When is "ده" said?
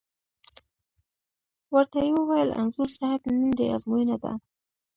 4.23-4.31